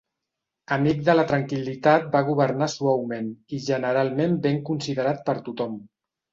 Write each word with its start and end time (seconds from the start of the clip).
Amic 0.77 1.03
de 1.09 1.13
la 1.15 1.25
tranquil·litat 1.31 2.07
va 2.15 2.23
governar 2.31 2.69
suaument 2.77 3.29
i 3.59 3.63
generalment 3.69 4.37
ben 4.49 4.61
considerat 4.73 5.25
per 5.33 5.41
tothom. 5.51 5.81